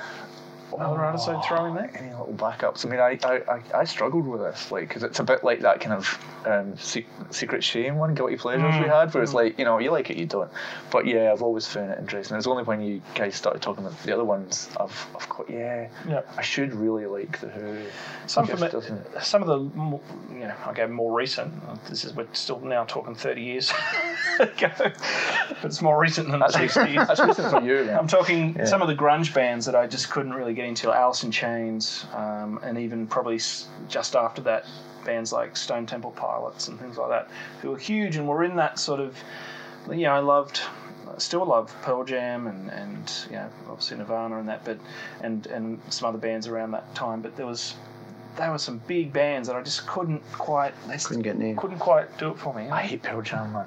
[0.80, 1.90] other artists I'd throw in there?
[1.94, 2.84] Any little backups?
[2.86, 5.80] I mean, I I, I, struggled with this, like, because it's a bit like that
[5.80, 9.64] kind of um, se- secret shame one, guilty pleasures we had, where it's like, you
[9.64, 10.50] know, you like it, you don't.
[10.90, 12.36] But yeah, I've always found it interesting.
[12.36, 15.88] It's only when you guys started talking about the other ones, I've, I've got, yeah,
[16.08, 16.22] Yeah.
[16.36, 17.78] I should really like the Who.
[18.26, 18.74] Some of it,
[19.22, 20.00] some of the, mo-
[20.32, 21.52] you know, okay, more recent.
[21.88, 23.72] This is we're still now talking thirty years
[24.40, 24.70] ago.
[24.78, 26.96] But it's more recent than the sixties.
[26.96, 27.98] that's recent for you, man.
[27.98, 28.64] I'm talking Yeah.
[28.64, 32.06] some of the grunge bands that I just couldn't really get into, Alice in Chains,
[32.14, 33.38] um, and even probably
[33.88, 34.66] just after that,
[35.04, 37.28] bands like Stone Temple Pilots and things like that,
[37.60, 39.16] who were huge and were in that sort of,
[39.90, 40.60] you know, I loved,
[41.18, 44.78] still love Pearl Jam and, and you know, obviously Nirvana and that, but
[45.22, 47.74] and and some other bands around that time, but there was.
[48.34, 50.72] There were some big bands that I just couldn't quite.
[50.88, 51.54] They Couldn't get near.
[51.54, 52.66] Couldn't quite do it for me.
[52.70, 53.66] I hate Pearl Jam, man.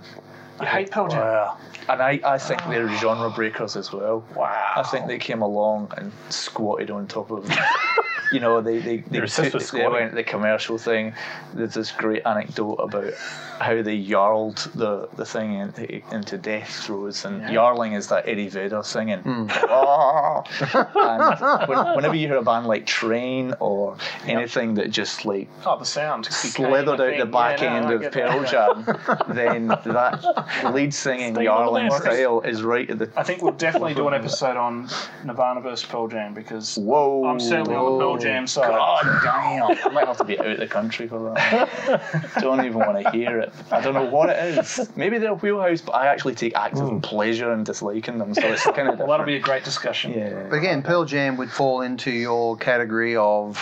[0.61, 1.19] You hate Pearl Jam?
[1.19, 1.55] Yeah.
[1.89, 4.23] And I, I think they're genre breakers as well.
[4.35, 4.71] Wow.
[4.75, 7.47] I think they came along and squatted on top of,
[8.31, 9.91] you know, they they, they, You're obsessed took- they squatting.
[9.91, 11.13] went the commercial thing.
[11.53, 13.13] There's this great anecdote about
[13.59, 17.51] how they yarled the, the thing into, into death throes, and Yeah.
[17.51, 19.21] yarling is that Eddie Vedder singing.
[19.69, 20.43] Ah.
[20.95, 25.77] and when, whenever you hear a band like Train or anything that just like Oh,
[25.79, 26.23] the sound.
[26.25, 28.49] became slithered a out the back Yeah, end I of Pearl that.
[28.51, 33.53] Jam, then that lead singing Stay yarling style is right at the I think we'll
[33.53, 34.89] definitely do an episode on
[35.23, 37.25] Nirvana versus Pearl Jam because Whoa!
[37.25, 38.69] I'm certainly on the Pearl Jam side.
[38.69, 39.77] God damn!
[39.91, 42.35] I might have to be out of the country for that.
[42.39, 43.44] Don't even want to hear it.
[43.71, 44.89] I don't know what it is.
[44.95, 48.33] Maybe they're wheelhouse, but I actually take active pleasure in disliking them.
[48.33, 50.13] So it's kind of Well, that'll be a great discussion.
[50.13, 50.47] yeah.
[50.49, 53.57] But again, Pearl Jam would fall into your category of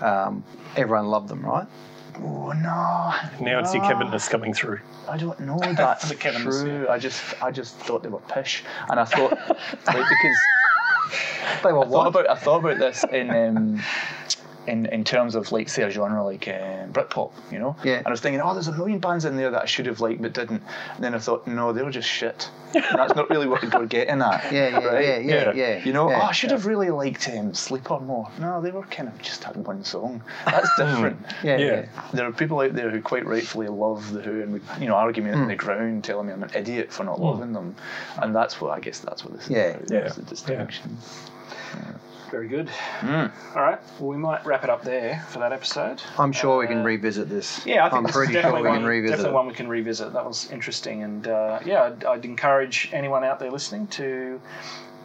[0.00, 0.42] um,
[0.76, 1.66] everyone loved them, right?
[2.20, 3.14] Oh no!
[3.40, 4.80] Now it's your Kevinness coming through.
[5.08, 6.88] I don't know that's The Kevin true.
[6.88, 9.30] I just, I just thought they were pish, and I thought,
[9.86, 10.36] like, because
[11.62, 13.82] They were I thought about I thought about this in um,
[14.68, 17.74] in in terms of like say a genre like um, Britpop, you know.
[17.84, 17.98] Yeah.
[17.98, 20.00] And I was thinking, oh, there's a million bands in there that I should have
[20.00, 20.62] liked but didn't.
[20.94, 22.50] And then I thought, no, they were just shit.
[22.74, 24.52] And that's not really what we're getting at.
[24.52, 25.04] Yeah, yeah, right?
[25.04, 25.52] yeah, yeah, Yeah.
[25.78, 25.84] yeah.
[25.84, 26.20] You know, yeah.
[26.20, 28.28] oh, I should have really liked um, Sleeper more.
[28.38, 30.22] No, they were kind of just had one song.
[30.44, 31.18] That's different.
[31.42, 31.66] yeah, Yeah.
[31.66, 31.86] yeah.
[32.12, 34.94] There are people out there who quite rightfully love the Who and would, you know,
[34.96, 37.74] argue me in the ground, telling me I'm an idiot for not loving them,
[38.20, 39.62] and that's what I guess that's what this is Yeah.
[39.68, 39.90] about.
[39.90, 39.98] Yeah.
[40.04, 40.98] is the distinction.
[42.30, 42.68] Very good.
[43.00, 43.30] Mm.
[43.56, 43.78] All right.
[43.98, 46.02] Well, we might wrap it up there for that episode.
[46.18, 47.64] I'm sure we Uh, can revisit this.
[47.64, 49.34] Yeah, I think I'm pretty sure we one, can revisit definitely it.
[49.34, 50.12] one we can revisit.
[50.12, 54.38] That was interesting, and uh, yeah, I'd, I'd encourage anyone out there listening to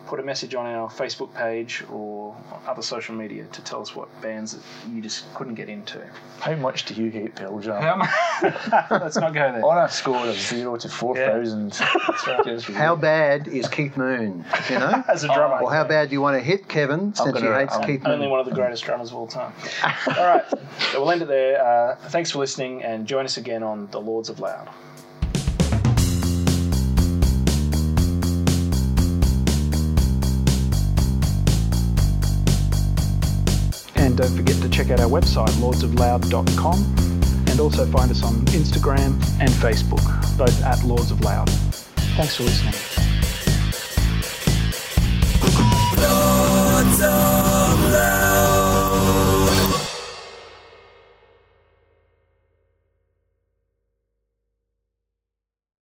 [0.08, 2.36] put a message on our Facebook page or
[2.68, 4.62] other social media to tell us what bands that
[4.92, 6.02] you just couldn't get into.
[6.40, 7.82] How much do you hate Pearl Jam?
[7.82, 8.50] How mu-
[9.04, 9.66] Let's not go there.
[9.66, 14.44] On a score of zero to four thousand, How bad is Keith Moon?
[14.70, 15.04] You know?
[15.08, 17.60] As a drummer, Or how bad do you want to hit Kevin since he gonna-
[17.60, 18.14] hates I'm Keith Moon?
[18.14, 19.54] only one of the greatest drummers of all time.
[20.08, 20.44] all right,
[20.92, 21.64] so we'll end it there.
[21.66, 24.70] Uh, thanks for listening, and join us again on the Lords of Loud.
[34.14, 39.20] And don't forget to check out our website, lordsofloud.com, and also find us on Instagram
[39.40, 40.04] and Facebook,
[40.38, 41.50] both at Lords of Loud.
[42.16, 42.76] Thanks for listening.
[45.98, 48.23] Lords of Loud.